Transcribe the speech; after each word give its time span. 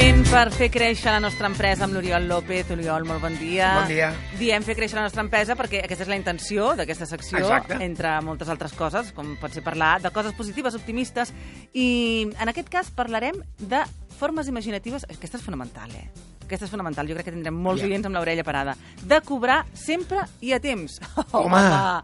moment 0.00 0.22
per 0.32 0.48
fer 0.54 0.70
créixer 0.72 1.12
la 1.12 1.20
nostra 1.20 1.44
empresa 1.50 1.84
amb 1.84 1.92
l'Oriol 1.92 2.24
López. 2.24 2.70
Oriol, 2.72 3.04
molt 3.04 3.20
bon 3.20 3.34
dia. 3.36 3.66
Bon 3.82 3.90
dia. 3.90 4.08
Diem 4.38 4.64
fer 4.64 4.72
créixer 4.78 4.96
la 4.96 5.04
nostra 5.04 5.20
empresa 5.20 5.56
perquè 5.58 5.82
aquesta 5.84 6.06
és 6.06 6.08
la 6.08 6.16
intenció 6.16 6.70
d'aquesta 6.78 7.04
secció, 7.10 7.42
Exacte. 7.42 7.76
entre 7.84 8.14
moltes 8.24 8.48
altres 8.48 8.72
coses, 8.72 9.12
com 9.12 9.34
pot 9.42 9.52
ser 9.52 9.60
parlar 9.66 9.98
de 10.00 10.08
coses 10.14 10.32
positives, 10.38 10.78
optimistes, 10.78 11.34
i 11.76 12.30
en 12.32 12.48
aquest 12.48 12.72
cas 12.72 12.88
parlarem 12.96 13.44
de 13.58 13.84
formes 14.16 14.48
imaginatives... 14.48 15.04
Aquesta 15.10 15.36
és 15.36 15.44
fonamental, 15.44 15.92
eh? 15.92 16.29
Aquesta 16.50 16.66
és 16.66 16.72
fonamental. 16.72 17.06
Jo 17.06 17.14
crec 17.14 17.28
que 17.28 17.32
tindrem 17.32 17.54
molts 17.62 17.84
oients 17.86 18.08
amb 18.08 18.16
l'orella 18.18 18.42
parada. 18.42 18.72
De 19.06 19.20
cobrar 19.22 19.60
sempre 19.78 20.24
i 20.42 20.50
a 20.50 20.58
temps. 20.58 20.96
Home, 21.38 21.60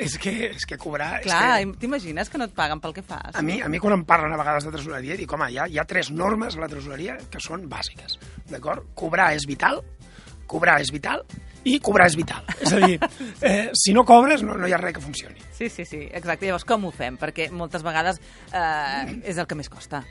és 0.07 0.15
que, 0.23 0.35
és 0.53 0.67
que 0.71 0.79
cobrar... 0.79 1.17
Clar, 1.25 1.41
que... 1.65 1.73
t'imagines 1.83 2.31
que 2.31 2.39
no 2.39 2.47
et 2.47 2.55
paguen 2.55 2.79
pel 2.85 2.95
que 2.95 3.03
fas? 3.03 3.35
A 3.35 3.43
mi, 3.43 3.59
a 3.59 3.71
mi 3.73 3.83
quan 3.83 3.97
em 3.97 4.05
parlen 4.07 4.37
a 4.37 4.39
vegades 4.39 4.69
de 4.69 4.71
tresoreria, 4.77 5.19
dic, 5.19 5.35
home, 5.35 5.51
hi 5.51 5.59
ha, 5.59 5.67
hi 5.67 5.81
ha 5.83 5.87
tres 5.91 6.13
normes 6.15 6.55
a 6.55 6.63
la 6.63 6.71
tresoreria 6.71 7.19
que 7.33 7.43
són 7.43 7.67
bàsiques, 7.73 8.21
d'acord? 8.53 8.87
Cobrar 8.95 9.33
és 9.35 9.49
vital, 9.51 9.83
cobrar 10.47 10.79
és 10.85 10.95
vital 10.95 11.27
i 11.67 11.81
cobrar 11.83 12.07
és 12.07 12.15
vital. 12.19 12.47
És 12.63 12.73
a 12.77 12.81
dir, 12.87 13.01
eh, 13.51 13.69
si 13.75 13.95
no 13.97 14.07
cobres 14.07 14.47
no, 14.47 14.55
no 14.55 14.71
hi 14.71 14.75
ha 14.77 14.81
res 14.81 14.95
que 14.95 15.03
funcioni. 15.03 15.43
Sí, 15.59 15.69
sí, 15.73 15.85
sí, 15.89 16.05
exacte. 16.07 16.47
Llavors, 16.47 16.67
com 16.69 16.87
ho 16.87 16.95
fem? 16.95 17.19
Perquè 17.19 17.51
moltes 17.51 17.83
vegades 17.83 18.23
eh, 18.53 19.19
és 19.27 19.43
el 19.43 19.51
que 19.51 19.59
més 19.59 19.73
costa. 19.73 20.05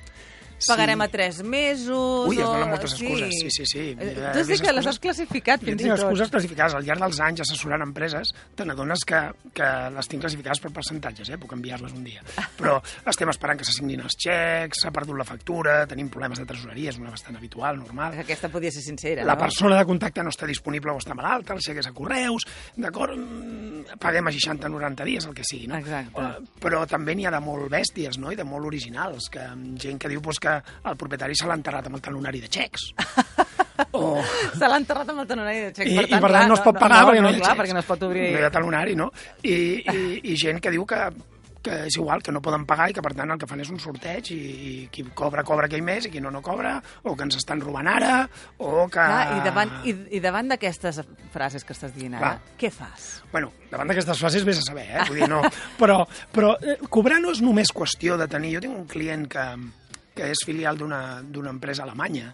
Sí. 0.57 0.69
Pagarem 0.71 1.01
a 1.03 1.07
tres 1.11 1.41
mesos... 1.43 2.27
Ui, 2.29 2.37
es 2.39 2.45
donen 2.47 2.69
moltes 2.71 2.93
excuses, 2.95 3.33
sí, 3.35 3.49
sí, 3.51 3.65
sí. 3.67 3.83
Eh, 3.99 4.13
Ja 4.15 4.31
Tu 4.31 4.43
sí 4.45 4.51
vist 4.53 4.63
que 4.63 4.71
les 4.73 4.87
has 4.87 4.99
classificat, 5.03 5.59
fins 5.61 5.75
i 5.75 5.83
tinc 5.83 5.91
tot. 5.91 5.99
excuses 6.05 6.31
classificades. 6.31 6.75
Al 6.79 6.85
llarg 6.87 7.01
dels 7.03 7.19
anys, 7.25 7.41
assessorant 7.43 7.83
empreses, 7.83 8.31
te 8.55 8.65
n'adones 8.65 9.03
que, 9.05 9.19
que 9.53 9.67
les 9.95 10.07
tinc 10.11 10.23
classificades 10.23 10.61
per 10.63 10.71
percentatges, 10.75 11.29
eh? 11.35 11.37
puc 11.41 11.51
enviar-les 11.57 11.91
un 11.93 12.03
dia. 12.07 12.23
Però 12.57 12.77
estem 13.11 13.29
esperant 13.33 13.59
que 13.59 13.67
s'assignin 13.67 14.05
els 14.05 14.15
xecs, 14.15 14.83
s'ha 14.85 14.93
perdut 14.95 15.19
la 15.19 15.27
factura, 15.27 15.81
tenim 15.91 16.07
problemes 16.13 16.39
de 16.39 16.47
tresoreria, 16.49 16.93
és 16.95 17.01
una 17.03 17.11
bastant 17.11 17.35
habitual, 17.35 17.77
normal. 17.83 18.15
Aquesta 18.23 18.49
podia 18.49 18.71
ser 18.71 18.81
sincera, 18.85 19.25
La 19.27 19.35
no? 19.35 19.43
persona 19.43 19.77
de 19.81 19.85
contacte 19.85 20.23
no 20.23 20.31
està 20.31 20.47
disponible 20.47 20.95
o 20.95 20.97
està 21.03 21.13
malalta, 21.13 21.53
el 21.53 21.61
xec 21.65 21.83
és 21.83 21.91
a 21.91 21.93
correus, 21.93 22.47
d'acord? 22.77 23.17
Mm, 23.19 23.99
Paguem 24.01 24.25
a 24.27 24.31
60-90 24.33 25.03
dies, 25.05 25.25
el 25.29 25.35
que 25.37 25.43
sigui, 25.45 25.67
no? 25.69 25.77
Exacte. 25.77 26.21
Eh, 26.21 26.47
Però 26.63 26.79
també 26.89 27.13
n'hi 27.13 27.27
ha 27.27 27.31
de 27.35 27.39
molt 27.43 27.67
bèsties, 27.69 28.17
no?, 28.17 28.31
i 28.33 28.39
de 28.39 28.43
molt 28.47 28.65
originals, 28.65 29.27
que 29.29 29.43
gent 29.83 29.99
que 30.01 30.09
diu 30.09 30.23
pues, 30.25 30.39
que 30.45 30.55
el 30.91 30.97
propietari 31.01 31.37
se 31.37 31.49
l'ha 31.49 31.59
enterrat 31.59 31.89
amb 31.89 31.99
el 31.99 32.05
talonari 32.05 32.43
de 32.45 32.51
xecs. 32.57 32.89
o... 33.99 34.17
Se 34.55 34.65
l'ha 34.65 34.79
enterrat 34.79 35.13
amb 35.13 35.25
el 35.25 35.29
talonari 35.29 35.67
de 35.67 35.71
xec. 35.75 35.91
I, 35.91 36.01
i 36.07 36.19
per 36.19 36.31
tant 36.31 36.51
no 36.51 36.57
es 36.57 36.65
pot 36.65 36.79
pagar 36.79 37.03
no, 37.03 37.11
perquè 37.11 37.23
no, 37.23 37.29
no, 37.29 37.37
clar, 37.37 37.53
xecs. 37.53 37.61
perquè 37.61 37.77
no 37.77 37.85
es 37.85 37.93
pot 37.93 38.09
obrir... 38.09 38.27
No 38.35 38.43
hi 38.43 38.49
ha 38.49 38.51
talonari, 38.53 38.99
no? 38.99 39.09
I, 39.43 39.55
i, 39.95 40.03
i 40.31 40.37
gent 40.39 40.61
que 40.63 40.73
diu 40.73 40.85
que, 40.89 41.01
que 41.65 41.77
és 41.89 41.97
igual, 41.97 42.21
que 42.21 42.33
no 42.33 42.41
poden 42.45 42.65
pagar 42.69 42.89
i 42.91 42.95
que 42.95 43.03
per 43.03 43.11
tant 43.17 43.33
el 43.33 43.39
que 43.41 43.49
fan 43.49 43.63
és 43.63 43.71
un 43.73 43.79
sorteig 43.81 44.29
i, 44.35 44.37
i 44.37 44.73
qui 44.93 45.05
cobra, 45.17 45.43
cobra 45.47 45.69
aquell 45.69 45.83
mes 45.85 46.05
i 46.05 46.11
qui 46.13 46.21
no, 46.21 46.31
no 46.33 46.43
cobra, 46.45 46.75
o 47.03 47.15
que 47.17 47.25
ens 47.25 47.39
estan 47.39 47.63
robant 47.63 47.89
ara, 47.89 48.19
o 48.59 48.85
que... 48.85 48.99
Clar, 48.99 49.37
i 49.37 49.45
davant, 49.45 49.73
i, 49.89 49.95
i 50.17 50.21
davant 50.23 50.51
d'aquestes 50.53 51.01
frases 51.33 51.65
que 51.65 51.73
estàs 51.75 51.95
dient 51.95 52.17
ara, 52.19 52.35
Clar. 52.35 52.57
què 52.61 52.71
fas? 52.73 53.07
Bueno, 53.33 53.51
davant 53.71 53.89
d'aquestes 53.91 54.21
fases 54.21 54.45
vés 54.47 54.61
a 54.61 54.67
saber, 54.67 54.85
eh? 54.91 55.07
Vull 55.09 55.23
dir, 55.23 55.31
no... 55.31 55.41
Però, 55.81 55.97
però 56.31 56.53
eh, 56.63 56.77
cobrar 56.89 57.17
no 57.19 57.33
és 57.33 57.41
només 57.43 57.73
qüestió 57.75 58.15
de 58.21 58.29
tenir... 58.31 58.55
Jo 58.55 58.61
tinc 58.63 58.77
un 58.77 58.85
client 58.89 59.25
que, 59.31 59.43
que 60.15 60.31
és 60.31 60.45
filial 60.47 60.79
d'una 60.79 61.51
empresa 61.51 61.83
alemanya 61.83 62.31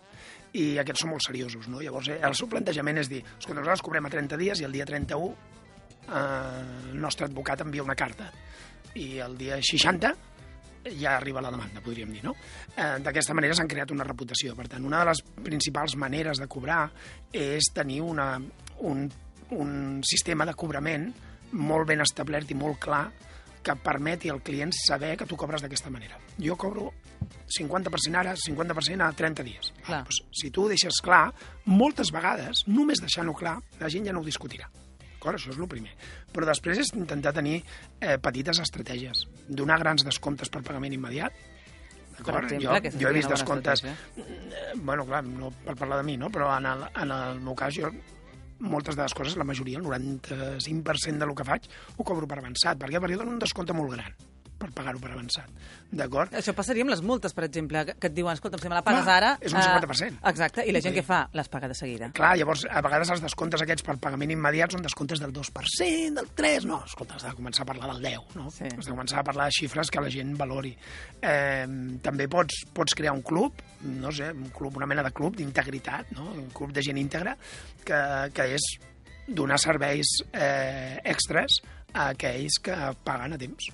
i 0.57 0.75
aquests 0.81 1.05
són 1.05 1.13
molt 1.13 1.23
seriosos, 1.25 1.67
no? 1.71 1.79
Llavors, 1.81 2.11
eh, 2.11 2.19
el 2.27 2.35
seu 2.35 2.49
plantejament 2.51 2.99
és 3.01 3.09
dir, 3.11 3.21
escolta, 3.23 3.61
nosaltres 3.61 3.85
cobrem 3.87 4.07
a 4.07 4.11
30 4.11 4.39
dies 4.41 4.61
i 4.61 4.67
el 4.67 4.75
dia 4.75 4.87
31 4.87 5.31
eh, 5.31 6.17
el 6.91 6.99
nostre 6.99 7.29
advocat 7.29 7.63
envia 7.65 7.85
una 7.85 7.95
carta 7.95 8.27
i 8.99 9.15
el 9.23 9.37
dia 9.39 9.57
60 9.63 10.11
ja 10.97 11.15
arriba 11.15 11.43
la 11.45 11.51
demanda, 11.53 11.81
podríem 11.81 12.11
dir, 12.11 12.23
no? 12.25 12.33
Eh, 12.75 12.97
D'aquesta 13.05 13.35
manera 13.37 13.53
s'han 13.53 13.69
creat 13.69 13.91
una 13.93 14.05
reputació. 14.07 14.55
Per 14.57 14.65
tant, 14.67 14.85
una 14.85 15.03
de 15.03 15.11
les 15.11 15.21
principals 15.45 15.95
maneres 15.95 16.41
de 16.41 16.47
cobrar 16.49 16.87
és 17.31 17.69
tenir 17.75 18.01
una, 18.01 18.33
un, 18.89 19.05
un 19.57 20.01
sistema 20.03 20.47
de 20.49 20.55
cobrament 20.57 21.11
molt 21.51 21.87
ben 21.87 22.01
establert 22.01 22.49
i 22.51 22.57
molt 22.57 22.79
clar 22.81 23.05
que 23.61 23.75
permeti 23.77 24.29
al 24.29 24.41
client 24.41 24.73
saber 24.75 25.15
que 25.17 25.27
tu 25.29 25.37
cobres 25.37 25.61
d'aquesta 25.61 25.91
manera. 25.93 26.17
Jo 26.41 26.57
cobro 26.57 26.91
50% 27.51 28.17
ara, 28.17 28.35
50% 28.35 29.05
a 29.05 29.11
30 29.13 29.45
dies. 29.45 29.71
Clar. 29.85 30.01
Ah, 30.01 30.03
doncs, 30.07 30.21
si 30.41 30.51
tu 30.51 30.65
ho 30.65 30.71
deixes 30.71 31.01
clar, 31.03 31.27
moltes 31.65 32.11
vegades, 32.13 32.65
només 32.67 33.03
deixant-ho 33.03 33.35
clar, 33.37 33.59
la 33.79 33.89
gent 33.93 34.07
ja 34.09 34.15
no 34.15 34.23
ho 34.23 34.27
discutirà. 34.27 34.69
D'acord? 35.21 35.37
Això 35.37 35.51
és 35.53 35.59
el 35.61 35.69
primer. 35.69 35.93
Però 36.33 36.47
després 36.49 36.81
és 36.81 36.93
intentar 36.97 37.33
tenir 37.37 37.59
eh, 37.61 38.17
petites 38.17 38.57
estratègies. 38.63 39.27
Donar 39.47 39.77
grans 39.83 40.05
descomptes 40.07 40.49
per 40.49 40.63
pagament 40.65 40.95
immediat. 40.97 41.35
D'acord? 42.17 42.49
exemple, 42.49 42.89
jo, 42.89 42.97
jo 43.03 43.09
he 43.09 43.13
vist 43.19 43.29
descomptes... 43.29 43.83
estratègia. 43.83 44.41
Eh, 44.57 44.79
bueno, 44.81 45.05
clar, 45.05 45.21
no 45.27 45.51
per 45.61 45.77
parlar 45.77 46.01
de 46.01 46.07
mi, 46.09 46.17
no? 46.17 46.31
però 46.33 46.49
en 46.57 46.65
el, 46.71 46.87
en 46.89 47.13
el 47.13 47.39
meu 47.45 47.53
cas 47.57 47.77
jo 47.77 47.93
moltes 48.61 48.97
de 48.97 49.03
les 49.03 49.15
coses, 49.17 49.37
la 49.37 49.47
majoria, 49.47 49.79
el 49.81 49.87
95% 49.87 51.17
del 51.25 51.35
que 51.37 51.47
faig, 51.47 51.71
ho 51.97 52.03
cobro 52.07 52.29
per 52.29 52.39
avançat. 52.41 52.79
Per 52.79 52.91
què? 52.91 52.99
Perquè 52.99 53.17
jo 53.17 53.25
dono 53.25 53.35
un 53.35 53.41
descompte 53.41 53.75
molt 53.77 53.97
gran 53.97 54.30
per 54.61 54.69
pagar-ho 54.77 55.01
per 55.01 55.09
avançat. 55.15 55.49
D'acord? 55.91 56.31
Això 56.37 56.53
passaria 56.55 56.85
amb 56.85 56.93
les 56.93 57.01
multes, 57.03 57.33
per 57.35 57.43
exemple, 57.49 57.81
que 57.89 57.95
que 58.01 58.07
et 58.11 58.13
diuen, 58.15 58.33
escolta, 58.37 58.57
si 58.61 58.69
me 58.69 58.77
la 58.77 58.83
pagues 58.85 59.03
Clar, 59.03 59.17
ara... 59.17 59.31
és 59.41 59.51
un 59.53 59.59
eh, 59.59 59.65
50%. 59.81 60.21
exacte, 60.31 60.63
i 60.69 60.71
la 60.71 60.79
gent 60.81 60.93
Sí. 60.95 60.99
què 61.01 61.03
fa? 61.05 61.19
Les 61.37 61.49
paga 61.51 61.67
de 61.71 61.75
seguida. 61.77 62.11
Clar, 62.15 62.31
llavors, 62.39 62.63
a 62.69 62.81
vegades 62.85 63.09
els 63.13 63.21
descomptes 63.25 63.61
aquests 63.65 63.83
per 63.87 63.97
pagament 64.01 64.31
immediat 64.31 64.71
són 64.77 64.85
descomptes 64.85 65.19
del 65.19 65.33
2%, 65.35 66.13
del 66.21 66.29
3%... 66.37 66.65
No, 66.69 66.79
escolta, 66.85 67.15
has 67.19 67.25
de 67.27 67.33
començar 67.37 67.65
a 67.65 67.69
parlar 67.73 67.91
del 67.93 68.05
10%, 68.05 68.35
no? 68.39 68.49
Sí. 68.53 68.65
Has 68.69 68.85
de 68.85 68.91
començar 68.95 69.19
a 69.19 69.23
parlar 69.27 69.49
de 69.51 69.57
xifres 69.59 69.91
que 69.91 70.01
la 70.05 70.09
gent 70.13 70.35
valori. 70.39 70.71
Eh, 71.21 71.65
també 72.05 72.27
pots, 72.31 72.63
pots 72.73 72.95
crear 72.95 73.13
un 73.13 73.21
club, 73.25 73.59
no 73.89 74.11
sé, 74.15 74.31
un 74.31 74.49
club, 74.55 74.77
una 74.77 74.87
mena 74.87 75.03
de 75.03 75.11
club 75.11 75.35
d'integritat, 75.37 76.11
no? 76.15 76.29
Un 76.37 76.49
club 76.55 76.71
de 76.75 76.83
gent 76.85 76.97
íntegra, 77.01 77.35
que, 77.85 77.99
que 78.33 78.47
és 78.55 78.71
donar 79.27 79.59
serveis 79.61 80.07
eh, 80.33 80.99
extras 81.07 81.59
a 81.93 82.09
aquells 82.15 82.57
que 82.63 82.75
paguen 83.05 83.35
a 83.35 83.37
temps 83.39 83.67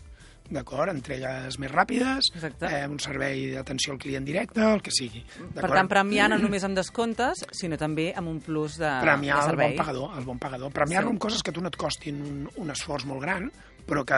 d'acord? 0.50 0.90
Entregues 0.94 1.58
més 1.60 1.72
ràpides, 1.72 2.30
Exacte. 2.36 2.66
eh, 2.66 2.88
un 2.88 3.00
servei 3.00 3.52
d'atenció 3.54 3.94
al 3.94 4.00
client 4.00 4.26
directe, 4.26 4.62
el 4.62 4.82
que 4.82 4.92
sigui. 4.92 5.24
Per 5.54 5.70
tant, 5.70 5.88
premiar 5.88 6.30
no 6.30 6.38
només 6.38 6.64
amb 6.64 6.76
descomptes, 6.76 7.46
sinó 7.52 7.78
també 7.78 8.14
amb 8.16 8.28
un 8.30 8.40
plus 8.40 8.78
de, 8.78 8.92
premiar 9.02 9.38
de 9.38 9.42
el 9.44 9.50
servei. 9.50 9.70
bon 9.70 9.78
pagador, 9.86 10.18
el 10.18 10.26
bon 10.26 10.40
pagador. 10.40 10.72
Premiar-lo 10.72 11.10
Sí. 11.10 11.14
amb 11.14 11.20
coses 11.20 11.44
que 11.44 11.50
a 11.52 11.54
tu 11.54 11.62
no 11.62 11.68
et 11.68 11.76
costin 11.76 12.22
un, 12.22 12.50
un 12.56 12.70
esforç 12.70 13.06
molt 13.06 13.22
gran, 13.22 13.52
però 13.88 14.04
que 14.08 14.18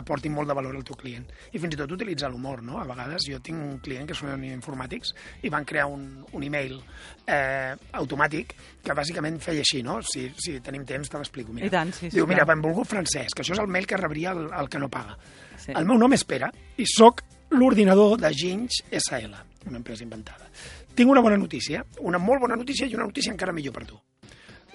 aportin 0.00 0.32
molt 0.32 0.48
de 0.48 0.54
valor 0.56 0.76
al 0.78 0.84
teu 0.86 0.96
client. 0.98 1.26
I 1.52 1.58
fins 1.58 1.74
i 1.74 1.78
tot 1.80 1.92
utilitzar 1.92 2.30
l'humor, 2.30 2.62
no? 2.62 2.78
A 2.78 2.86
vegades 2.88 3.26
jo 3.28 3.40
tinc 3.44 3.58
un 3.58 3.78
client 3.84 4.06
que 4.08 4.16
són 4.16 4.44
informàtics 4.46 5.12
i 5.42 5.50
van 5.52 5.66
crear 5.68 5.88
un, 5.90 6.06
un 6.32 6.46
email 6.46 6.78
eh, 7.26 7.74
automàtic 7.98 8.54
que 8.84 8.96
bàsicament 8.96 9.40
feia 9.42 9.64
així, 9.66 9.82
no? 9.82 9.98
Si, 10.06 10.28
si 10.38 10.58
tenim 10.64 10.86
temps 10.88 11.10
te 11.10 11.18
l'explico. 11.20 11.52
Mira. 11.52 11.66
I 11.66 11.74
tant, 11.74 11.92
sí, 11.92 12.06
sí, 12.06 12.14
Diu, 12.16 12.28
mira, 12.30 12.44
clar. 12.44 12.54
benvolgut 12.54 12.88
francès, 12.88 13.34
que 13.34 13.42
això 13.42 13.56
és 13.56 13.62
el 13.64 13.70
mail 13.74 13.88
que 13.90 13.98
rebria 14.00 14.36
el, 14.36 14.46
el 14.54 14.70
que 14.70 14.80
no 14.82 14.90
paga. 14.92 15.18
Sí. 15.58 15.74
El 15.74 15.88
meu 15.88 15.98
nom 15.98 16.14
és 16.14 16.24
Pere 16.28 16.52
i 16.78 16.86
sóc 16.88 17.24
l'ordinador 17.50 18.18
de 18.20 18.30
Ginge 18.36 18.84
SL, 18.92 19.34
una 19.66 19.80
empresa 19.80 20.04
inventada. 20.06 20.46
Tinc 20.94 21.10
una 21.10 21.22
bona 21.24 21.38
notícia, 21.38 21.82
una 22.00 22.18
molt 22.18 22.42
bona 22.44 22.56
notícia 22.58 22.86
i 22.86 22.94
una 22.94 23.06
notícia 23.08 23.32
encara 23.32 23.54
millor 23.54 23.74
per 23.74 23.84
tu. 23.88 23.98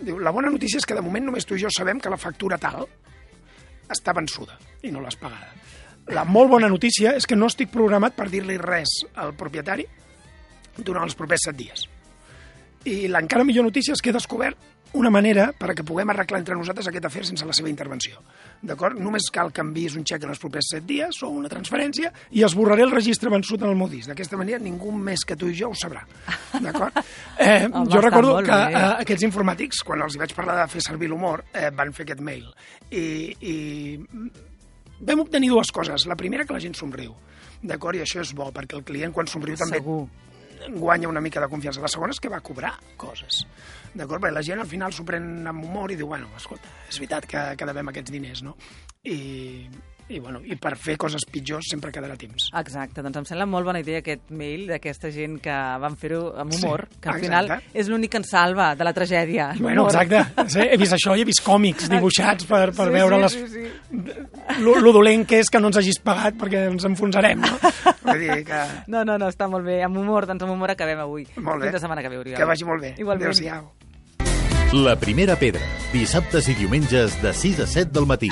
Diu, 0.03 0.17
la 0.19 0.31
bona 0.35 0.49
notícia 0.51 0.79
és 0.81 0.87
que 0.89 0.95
de 0.97 1.03
moment 1.05 1.27
només 1.29 1.45
tu 1.45 1.55
i 1.55 1.61
jo 1.61 1.69
sabem 1.71 1.99
que 2.01 2.11
la 2.11 2.19
factura 2.19 2.57
tal 2.59 2.87
està 3.91 4.13
vençuda 4.15 4.57
i 4.83 4.91
no 4.91 5.01
l'has 5.01 5.17
pagada. 5.19 5.49
La 6.11 6.25
molt 6.27 6.51
bona 6.51 6.67
notícia 6.67 7.13
és 7.15 7.27
que 7.27 7.35
no 7.35 7.47
estic 7.47 7.71
programat 7.71 8.15
per 8.15 8.27
dir-li 8.31 8.57
res 8.59 8.91
al 9.15 9.33
propietari 9.39 9.85
durant 10.77 11.05
els 11.05 11.15
propers 11.15 11.47
set 11.47 11.55
dies. 11.55 11.87
I 12.83 13.07
l'encara 13.07 13.45
millor 13.47 13.63
notícia 13.63 13.95
és 13.95 14.01
que 14.03 14.11
he 14.11 14.15
descobert 14.15 14.57
una 14.93 15.09
manera 15.09 15.47
per 15.57 15.71
a 15.71 15.75
que 15.75 15.83
puguem 15.85 16.11
arreglar 16.13 16.39
entre 16.41 16.55
nosaltres 16.55 16.87
aquest 16.89 17.07
afer 17.09 17.23
sense 17.25 17.45
la 17.47 17.55
seva 17.55 17.69
intervenció. 17.71 18.21
D'acord? 18.61 18.99
Només 19.01 19.29
cal 19.33 19.51
que 19.53 19.63
enviïs 19.65 19.97
un 19.97 20.05
xec 20.05 20.23
en 20.23 20.33
els 20.33 20.41
propers 20.41 20.69
set 20.75 20.85
dies 20.87 21.21
o 21.25 21.31
una 21.33 21.49
transferència 21.51 22.11
i 22.31 22.43
esborraré 22.45 22.85
el 22.85 22.93
registre 22.93 23.31
vençut 23.33 23.61
en 23.63 23.71
el 23.71 23.79
meu 23.79 23.89
disc. 23.91 24.07
D'aquesta 24.11 24.37
manera 24.39 24.61
ningú 24.61 24.93
més 24.93 25.25
que 25.25 25.37
tu 25.39 25.49
i 25.49 25.57
jo 25.57 25.71
ho 25.73 25.77
sabrà. 25.77 26.05
D'acord? 26.59 26.99
Eh, 27.43 27.65
Home, 27.65 27.89
jo 27.89 27.99
recordo 27.99 28.35
que 28.45 28.55
eh, 28.55 28.81
aquests 29.01 29.25
informàtics, 29.25 29.79
quan 29.83 30.03
els 30.05 30.15
hi 30.15 30.19
vaig 30.21 30.35
parlar 30.37 30.53
de 30.61 30.67
fer 30.71 30.83
servir 30.85 31.09
l'humor, 31.09 31.41
eh, 31.51 31.71
van 31.75 31.89
fer 31.91 32.05
aquest 32.05 32.21
mail. 32.23 32.45
I, 32.93 33.33
i 33.41 33.55
vam 35.01 35.23
obtenir 35.25 35.49
dues 35.51 35.71
coses. 35.73 36.05
La 36.07 36.15
primera, 36.19 36.45
que 36.45 36.55
la 36.55 36.61
gent 36.63 36.77
somriu. 36.77 37.15
D'acord? 37.63 37.97
I 37.97 38.03
això 38.05 38.21
és 38.21 38.33
bo, 38.37 38.51
perquè 38.53 38.77
el 38.77 38.85
client, 38.87 39.11
quan 39.15 39.27
somriu, 39.27 39.57
també 39.59 39.81
Segur. 39.81 40.03
Guanya 40.71 41.09
una 41.09 41.21
mica 41.21 41.41
de 41.43 41.49
confiança. 41.51 41.81
La 41.83 41.91
segona 41.91 42.15
és 42.15 42.21
que 42.21 42.31
va 42.31 42.41
cobrar 42.45 42.73
coses. 42.97 43.43
D'acord? 43.93 44.21
Perquè 44.23 44.33
la 44.33 44.45
gent 44.45 44.63
al 44.63 44.69
final 44.69 44.93
s'ho 44.93 45.05
pren 45.07 45.47
amb 45.49 45.65
humor 45.65 45.91
i 45.91 45.97
diu, 45.99 46.09
bueno, 46.11 46.29
escolta, 46.37 46.71
és 46.89 46.99
veritat 47.01 47.27
que, 47.29 47.43
que 47.59 47.69
devem 47.69 47.91
aquests 47.91 48.13
diners, 48.13 48.43
no? 48.45 48.55
I, 49.03 49.67
i, 50.13 50.19
bueno, 50.21 50.39
i 50.45 50.55
per 50.61 50.75
fer 50.79 50.95
coses 51.01 51.25
pitjors 51.29 51.65
sempre 51.71 51.91
quedarà 51.91 52.15
temps. 52.19 52.49
Exacte, 52.59 53.01
doncs 53.01 53.17
em 53.21 53.25
sembla 53.31 53.47
molt 53.49 53.65
bona 53.67 53.81
idea 53.83 53.99
aquest 54.03 54.29
mail 54.31 54.67
d'aquesta 54.69 55.11
gent 55.13 55.39
que 55.43 55.55
van 55.83 55.97
fer-ho 55.99 56.21
amb 56.39 56.53
humor, 56.53 56.85
Sí, 56.91 56.99
que 57.01 57.09
al 57.09 57.17
exacte. 57.17 57.25
final 57.25 57.51
és 57.83 57.89
l'únic 57.89 58.11
que 58.13 58.21
ens 58.21 58.29
salva 58.33 58.71
de 58.75 58.83
la 58.87 58.93
tragèdia. 58.93 59.51
Bueno, 59.59 59.85
exacte. 59.89 60.23
Sí, 60.53 60.59
he 60.63 60.77
vist 60.77 60.93
això 60.93 61.17
i 61.17 61.21
he 61.21 61.25
vist 61.27 61.43
còmics 61.45 61.89
dibuixats 61.91 62.45
per, 62.49 62.71
per 62.75 62.87
Sí, 62.89 62.93
veure 62.93 63.17
sí, 63.17 63.21
les... 63.21 63.51
sí, 63.51 63.65
sí. 63.91 64.61
Lo, 64.63 64.75
lo 64.81 64.91
dolent 64.93 65.25
que 65.27 65.39
és 65.43 65.49
que 65.49 65.59
no 65.61 65.69
ens 65.71 65.77
hagis 65.81 65.99
pagat 66.03 66.35
perquè 66.39 66.67
ens 66.71 66.85
enfonsarem, 66.89 67.41
no? 67.41 67.53
Vull 68.05 68.19
dir 68.19 68.41
que... 68.47 68.63
No, 68.91 69.03
no, 69.07 69.17
no, 69.17 69.29
està 69.31 69.47
molt 69.49 69.65
bé. 69.65 69.79
Amb 69.85 69.97
humor, 69.97 70.27
doncs 70.29 70.43
amb 70.43 70.53
humor 70.53 70.73
acabem 70.75 70.99
avui. 70.99 71.25
Molt 71.37 71.61
bé. 71.63 71.69
Fins 71.71 71.79
la 71.79 71.83
setmana 71.87 72.03
que 72.03 72.11
ve, 72.11 72.19
Oriol. 72.19 72.37
Que 72.37 72.45
vagi 72.49 72.67
molt 72.67 72.81
bé. 72.83 72.93
Igualment. 72.99 73.31
Adéu-siau. 73.31 73.71
La 74.73 74.95
primera 74.97 75.35
pedra, 75.37 75.61
dissabtes 75.93 76.47
i 76.49 76.55
diumenges 76.57 77.19
de 77.21 77.33
6 77.33 77.59
a 77.61 77.67
7 77.69 77.91
del 77.93 78.07
matí. 78.09 78.31